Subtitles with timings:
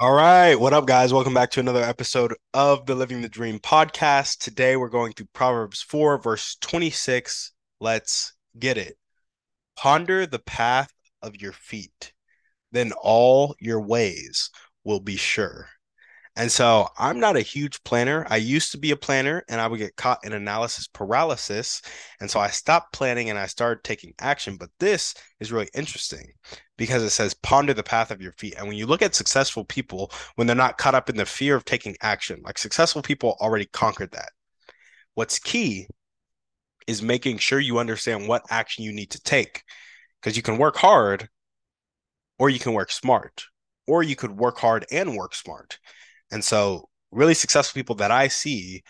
[0.00, 0.54] All right.
[0.54, 1.12] What up, guys?
[1.12, 4.38] Welcome back to another episode of the Living the Dream podcast.
[4.38, 7.52] Today we're going through Proverbs 4, verse 26.
[7.80, 8.96] Let's get it.
[9.76, 10.90] Ponder the path
[11.20, 12.14] of your feet,
[12.72, 14.48] then all your ways
[14.84, 15.68] will be sure.
[16.36, 18.24] And so I'm not a huge planner.
[18.30, 21.82] I used to be a planner and I would get caught in analysis paralysis.
[22.20, 24.56] And so I stopped planning and I started taking action.
[24.56, 26.32] But this is really interesting
[26.78, 28.54] because it says ponder the path of your feet.
[28.56, 31.56] And when you look at successful people, when they're not caught up in the fear
[31.56, 34.30] of taking action, like successful people already conquered that.
[35.14, 35.88] What's key
[36.86, 39.62] is making sure you understand what action you need to take
[40.20, 41.28] because you can work hard
[42.38, 43.44] or you can work smart
[43.86, 45.78] or you could work hard and work smart
[46.30, 48.82] and so, really successful people that I see,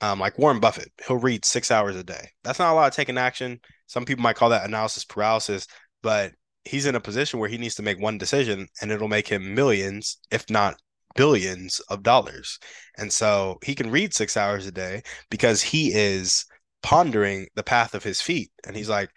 [0.00, 2.28] um, like Warren Buffett, he'll read six hours a day.
[2.44, 3.60] That's not a lot of taking action.
[3.86, 5.66] Some people might call that analysis paralysis,
[6.02, 6.32] but
[6.64, 9.54] he's in a position where he needs to make one decision and it'll make him
[9.54, 10.76] millions, if not
[11.14, 12.58] billions of dollars.
[12.98, 16.44] And so he can read six hours a day because he is
[16.82, 18.50] pondering the path of his feet.
[18.66, 19.10] And he's like,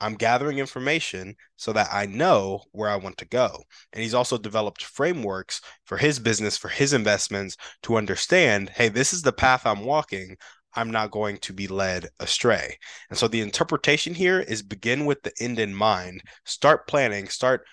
[0.00, 3.62] I'm gathering information so that I know where I want to go.
[3.92, 9.12] And he's also developed frameworks for his business, for his investments to understand hey, this
[9.12, 10.36] is the path I'm walking.
[10.74, 12.78] I'm not going to be led astray.
[13.08, 17.66] And so the interpretation here is begin with the end in mind, start planning, start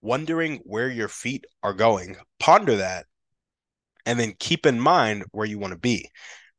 [0.00, 3.06] wondering where your feet are going, ponder that,
[4.04, 6.10] and then keep in mind where you want to be.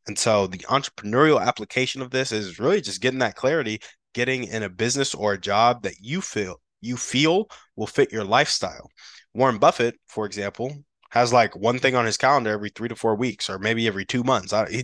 [0.07, 3.79] And so the entrepreneurial application of this is really just getting that clarity,
[4.13, 8.25] getting in a business or a job that you feel you feel will fit your
[8.25, 8.91] lifestyle.
[9.33, 10.75] Warren Buffett, for example,
[11.09, 14.05] has like one thing on his calendar every three to four weeks, or maybe every
[14.05, 14.53] two months.
[14.53, 14.83] I, he,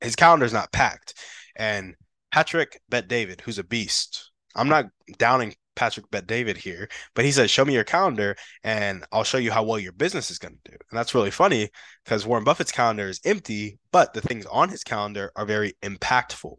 [0.00, 1.14] his calendar's not packed.
[1.54, 1.94] And
[2.32, 4.32] Patrick Bet David, who's a beast.
[4.54, 4.86] I'm not
[5.18, 9.38] downing Patrick Bet David here, but he said, "Show me your calendar, and I'll show
[9.38, 11.70] you how well your business is going to do." And that's really funny
[12.04, 16.56] because Warren Buffett's calendar is empty, but the things on his calendar are very impactful.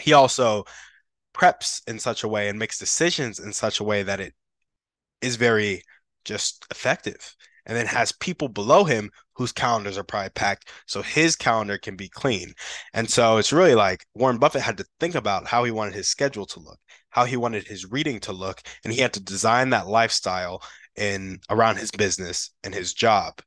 [0.00, 0.64] He also
[1.34, 4.34] preps in such a way and makes decisions in such a way that it
[5.20, 5.82] is very
[6.24, 7.34] just effective.
[7.66, 11.94] And then has people below him whose calendars are probably packed so his calendar can
[11.94, 12.54] be clean.
[12.94, 16.08] And so it's really like warren buffett had to think about how he wanted his
[16.08, 16.78] schedule to look
[17.10, 20.62] how he wanted his reading to look and he had to design that lifestyle
[20.96, 23.40] in around his business and his job.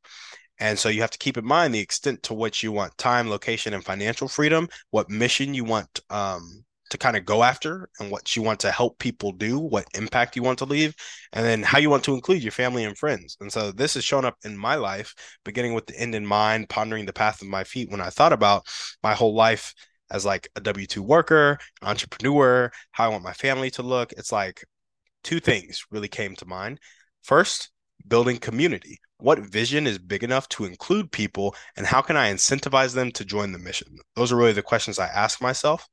[0.59, 3.29] And so you have to keep in mind the extent to which you want time
[3.29, 6.63] location and financial freedom what mission you want um,
[6.93, 10.35] to kind of go after and what you want to help people do, what impact
[10.35, 10.95] you want to leave,
[11.33, 13.35] and then how you want to include your family and friends.
[13.41, 16.69] And so this has shown up in my life, beginning with the end in mind,
[16.69, 18.67] pondering the path of my feet when I thought about
[19.01, 19.73] my whole life
[20.11, 24.11] as like a W 2 worker, entrepreneur, how I want my family to look.
[24.13, 24.63] It's like
[25.23, 26.79] two things really came to mind.
[27.23, 27.71] First,
[28.07, 28.99] building community.
[29.17, 33.25] What vision is big enough to include people, and how can I incentivize them to
[33.25, 33.97] join the mission?
[34.15, 35.87] Those are really the questions I ask myself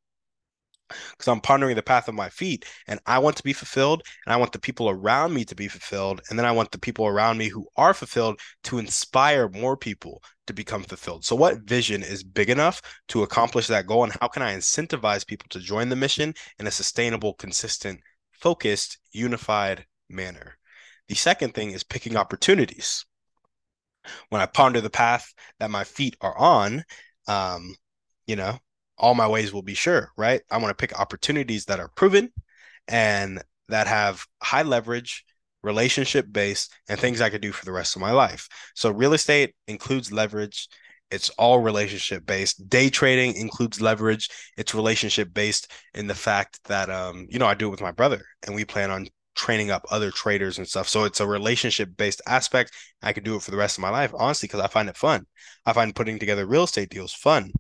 [1.11, 4.33] because I'm pondering the path of my feet and I want to be fulfilled and
[4.33, 6.21] I want the people around me to be fulfilled.
[6.29, 10.23] And then I want the people around me who are fulfilled to inspire more people
[10.47, 11.25] to become fulfilled.
[11.25, 14.05] So, what vision is big enough to accomplish that goal?
[14.05, 18.01] And how can I incentivize people to join the mission in a sustainable, consistent,
[18.33, 20.59] focused, unified manner?
[21.09, 23.05] The second thing is picking opportunities.
[24.31, 26.85] When I ponder the path that my feet are on,
[27.29, 27.75] um,
[28.27, 28.59] you know,
[29.01, 30.43] all my ways will be sure, right?
[30.51, 32.33] I want to pick opportunities that are proven
[32.87, 35.25] and that have high leverage,
[35.63, 38.47] relationship based, and things I could do for the rest of my life.
[38.75, 40.69] So, real estate includes leverage.
[41.11, 42.69] It's all relationship based.
[42.69, 44.29] Day trading includes leverage.
[44.57, 47.91] It's relationship based in the fact that, um, you know, I do it with my
[47.91, 50.89] brother and we plan on training up other traders and stuff.
[50.89, 52.73] So it's a relationship based aspect.
[53.03, 54.97] I could do it for the rest of my life, honestly, because I find it
[54.97, 55.27] fun.
[55.67, 57.53] I find putting together real estate deals fun.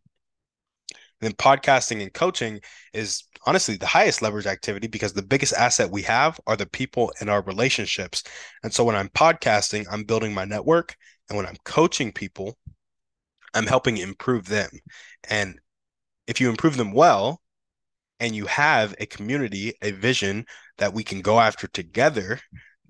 [1.20, 2.60] And then podcasting and coaching
[2.92, 7.12] is honestly the highest leverage activity because the biggest asset we have are the people
[7.20, 8.22] in our relationships.
[8.62, 10.96] And so when I'm podcasting, I'm building my network.
[11.28, 12.56] And when I'm coaching people,
[13.54, 14.70] I'm helping improve them.
[15.28, 15.58] And
[16.26, 17.40] if you improve them well,
[18.20, 20.44] and you have a community, a vision
[20.78, 22.38] that we can go after together,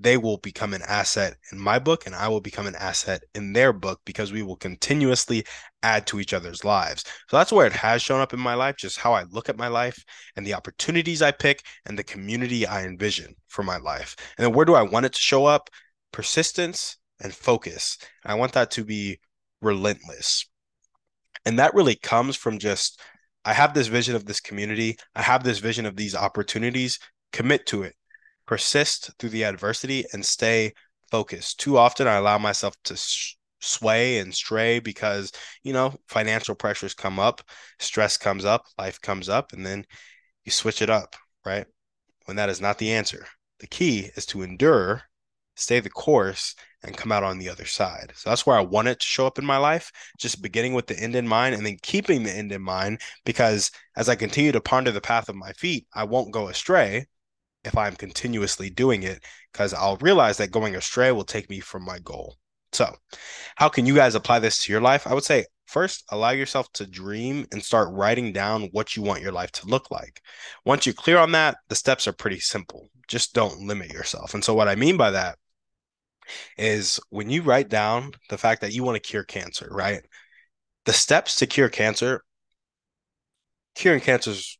[0.01, 3.53] they will become an asset in my book and I will become an asset in
[3.53, 5.45] their book because we will continuously
[5.83, 7.05] add to each other's lives.
[7.29, 9.59] So that's where it has shown up in my life, just how I look at
[9.59, 10.03] my life
[10.37, 14.17] and the opportunities I pick and the community I envision for my life.
[14.39, 15.69] And then where do I want it to show up?
[16.13, 17.99] Persistence and focus.
[18.25, 19.21] I want that to be
[19.61, 20.47] relentless.
[21.45, 23.01] And that really comes from just
[23.45, 24.99] I have this vision of this community.
[25.15, 26.99] I have this vision of these opportunities.
[27.33, 27.95] Commit to it
[28.51, 30.73] persist through the adversity and stay
[31.09, 31.61] focused.
[31.61, 35.31] Too often, I allow myself to sh- sway and stray because,
[35.63, 37.43] you know, financial pressures come up,
[37.79, 39.85] stress comes up, life comes up, and then
[40.45, 41.15] you switch it up,
[41.47, 41.65] right?
[42.25, 43.25] When that is not the answer.
[43.61, 45.03] The key is to endure,
[45.55, 48.15] stay the course, and come out on the other side.
[48.17, 50.89] So that's where I want it to show up in my life, just beginning with
[50.89, 54.51] the end in mind and then keeping the end in mind because as I continue
[54.51, 57.07] to ponder the path of my feet, I won't go astray
[57.65, 61.85] if I'm continuously doing it because I'll realize that going astray will take me from
[61.85, 62.37] my goal.
[62.73, 62.95] So,
[63.57, 65.07] how can you guys apply this to your life?
[65.07, 69.23] I would say first, allow yourself to dream and start writing down what you want
[69.23, 70.21] your life to look like.
[70.65, 72.89] Once you're clear on that, the steps are pretty simple.
[73.09, 74.35] Just don't limit yourself.
[74.35, 75.37] And so, what I mean by that
[76.57, 80.03] is when you write down the fact that you want to cure cancer, right?
[80.85, 82.23] The steps to cure cancer,
[83.75, 84.59] curing cancer is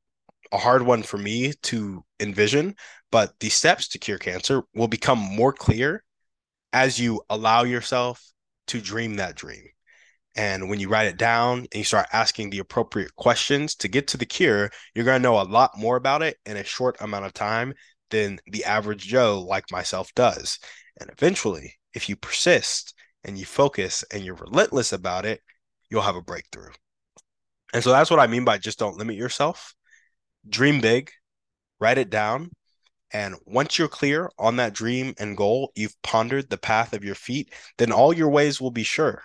[0.53, 2.75] a hard one for me to envision,
[3.11, 6.03] but the steps to cure cancer will become more clear
[6.73, 8.25] as you allow yourself
[8.69, 9.65] to dream that dream.
[10.37, 14.07] And when you write it down and you start asking the appropriate questions to get
[14.09, 16.97] to the cure, you're going to know a lot more about it in a short
[17.01, 17.75] amount of time
[18.11, 20.59] than the average Joe like myself does.
[21.01, 22.95] And eventually, if you persist
[23.25, 25.41] and you focus and you're relentless about it,
[25.91, 26.71] you'll have a breakthrough.
[27.73, 29.75] And so that's what I mean by just don't limit yourself
[30.49, 31.11] dream big,
[31.79, 32.51] write it down.
[33.13, 37.17] And once you're clear on that dream and goal, you've pondered the path of your
[37.17, 39.23] feet, then all your ways will be sure.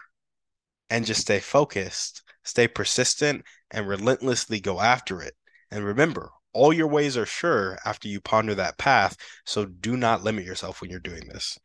[0.89, 5.35] And just stay focused, stay persistent, and relentlessly go after it.
[5.69, 9.17] And remember, all your ways are sure after you ponder that path.
[9.45, 11.57] So do not limit yourself when you're doing this.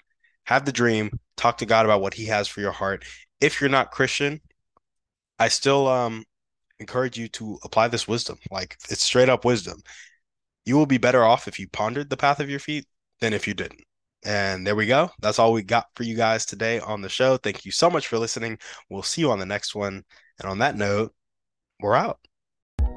[0.45, 3.05] Have the dream, talk to God about what He has for your heart.
[3.41, 4.41] If you're not Christian,
[5.39, 6.25] I still um
[6.81, 8.39] encourage you to apply this wisdom.
[8.51, 9.81] Like it's straight up wisdom.
[10.65, 12.87] You will be better off if you pondered the path of your feet
[13.21, 13.85] than if you didn't.
[14.25, 15.11] And there we go.
[15.21, 17.37] That's all we got for you guys today on the show.
[17.37, 18.59] Thank you so much for listening.
[18.91, 20.05] We'll see you on the next one.
[20.39, 21.15] And on that note,
[21.81, 22.19] we're out.